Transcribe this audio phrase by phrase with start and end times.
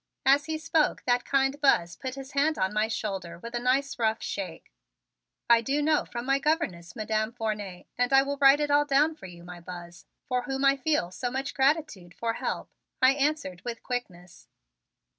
[0.25, 3.99] As he spoke, that kind Buzz put his hand on my shoulder with a nice
[3.99, 4.71] rough shake.
[5.47, 9.13] "I do know from my governess, Madam Fournet, and I will write it all down
[9.13, 13.61] for you, my Buzz, for whom I feel so much gratitude for help," I answered
[13.63, 14.47] with quickness.